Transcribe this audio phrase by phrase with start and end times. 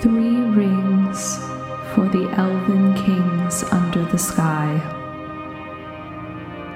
[0.00, 1.36] Three rings
[1.92, 4.80] for the elven kings under the sky.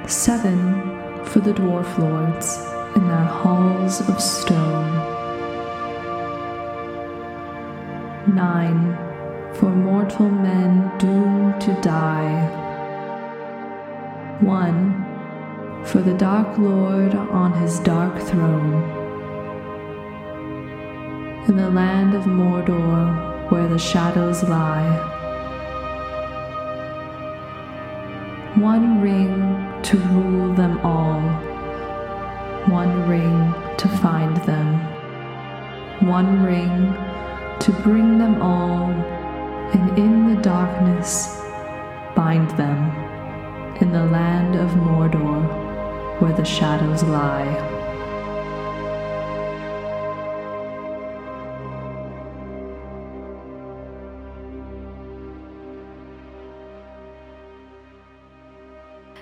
[0.06, 2.58] Seven for the dwarf lords
[2.94, 4.92] in their halls of stone.
[8.34, 8.94] Nine
[9.54, 12.44] for mortal men doomed to die.
[14.40, 15.02] One
[15.86, 19.03] for the Dark Lord on his dark throne.
[21.46, 24.96] In the land of Mordor where the shadows lie.
[28.56, 31.20] One ring to rule them all.
[32.72, 34.80] One ring to find them.
[36.08, 36.94] One ring
[37.60, 38.90] to bring them all,
[39.74, 41.42] and in the darkness
[42.16, 42.78] bind them
[43.82, 45.42] in the land of Mordor
[46.20, 47.73] where the shadows lie.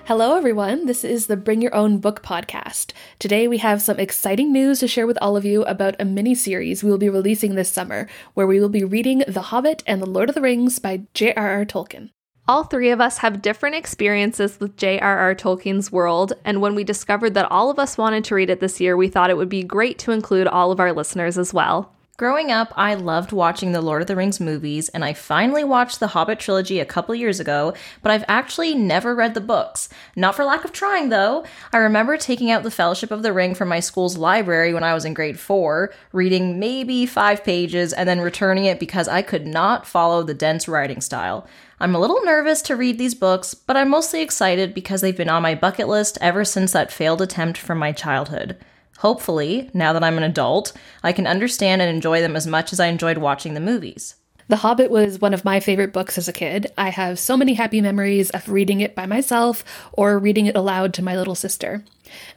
[0.05, 0.85] Hello, everyone.
[0.85, 2.91] This is the Bring Your Own Book podcast.
[3.19, 6.35] Today, we have some exciting news to share with all of you about a mini
[6.35, 10.01] series we will be releasing this summer, where we will be reading The Hobbit and
[10.01, 11.63] The Lord of the Rings by J.R.R.
[11.63, 12.09] Tolkien.
[12.49, 15.35] All three of us have different experiences with J.R.R.
[15.35, 18.81] Tolkien's world, and when we discovered that all of us wanted to read it this
[18.81, 21.92] year, we thought it would be great to include all of our listeners as well.
[22.15, 25.99] Growing up, I loved watching the Lord of the Rings movies, and I finally watched
[25.99, 29.89] the Hobbit trilogy a couple years ago, but I've actually never read the books.
[30.15, 31.43] Not for lack of trying, though.
[31.71, 34.93] I remember taking out the Fellowship of the Ring from my school's library when I
[34.93, 39.47] was in grade 4, reading maybe five pages, and then returning it because I could
[39.47, 41.47] not follow the dense writing style.
[41.79, 45.29] I'm a little nervous to read these books, but I'm mostly excited because they've been
[45.29, 48.55] on my bucket list ever since that failed attempt from my childhood.
[49.03, 50.71] Hopefully, now that I'm an adult,
[51.03, 54.15] I can understand and enjoy them as much as I enjoyed watching the movies.
[54.47, 56.71] The Hobbit was one of my favorite books as a kid.
[56.77, 60.93] I have so many happy memories of reading it by myself or reading it aloud
[60.93, 61.83] to my little sister.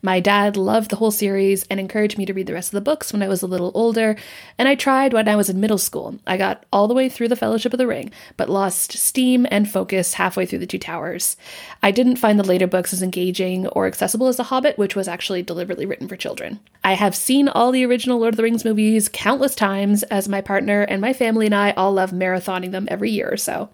[0.03, 2.81] My dad loved the whole series and encouraged me to read the rest of the
[2.81, 4.17] books when I was a little older,
[4.59, 6.19] and I tried when I was in middle school.
[6.27, 9.71] I got all the way through The Fellowship of the Ring, but lost steam and
[9.71, 11.37] focus halfway through The Two Towers.
[11.83, 15.09] I didn't find the later books as engaging or accessible as The Hobbit, which was
[15.09, 16.61] actually deliberately written for children.
[16.85, 20.41] I have seen all the original Lord of the Rings movies countless times, as my
[20.41, 23.71] partner and my family and I all love marathoning them every year or so.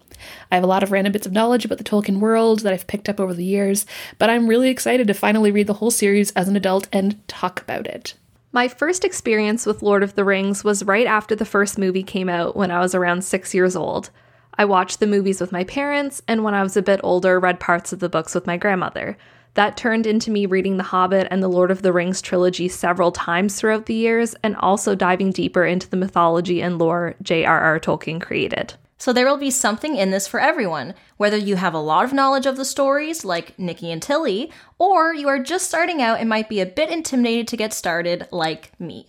[0.51, 2.87] I have a lot of random bits of knowledge about the Tolkien world that I've
[2.87, 3.85] picked up over the years,
[4.19, 7.61] but I'm really excited to finally read the whole series as an adult and talk
[7.61, 8.15] about it.
[8.51, 12.29] My first experience with Lord of the Rings was right after the first movie came
[12.29, 14.11] out when I was around six years old.
[14.55, 17.59] I watched the movies with my parents, and when I was a bit older, read
[17.59, 19.17] parts of the books with my grandmother.
[19.55, 23.11] That turned into me reading The Hobbit and the Lord of the Rings trilogy several
[23.11, 27.79] times throughout the years, and also diving deeper into the mythology and lore J.R.R.
[27.79, 28.75] Tolkien created.
[28.97, 32.13] So there will be something in this for everyone, whether you have a lot of
[32.13, 36.29] knowledge of the stories, like Nikki and Tilly, or you are just starting out and
[36.29, 39.07] might be a bit intimidated to get started, like me.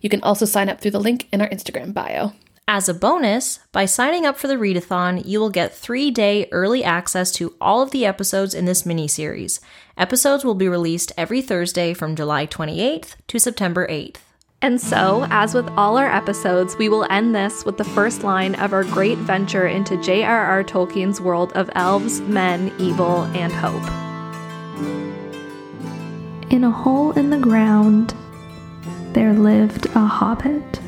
[0.00, 2.32] You can also sign up through the link in our Instagram bio.
[2.66, 6.82] As a bonus, by signing up for the readathon, you will get three day early
[6.82, 9.60] access to all of the episodes in this mini series.
[9.98, 14.16] Episodes will be released every Thursday from July 28th to September 8th.
[14.62, 18.54] And so, as with all our episodes, we will end this with the first line
[18.54, 20.64] of our great venture into J.R.R.
[20.64, 23.82] Tolkien's world of elves, men, evil, and hope.
[26.50, 28.14] In a hole in the ground,
[29.12, 30.80] there lived a hobbit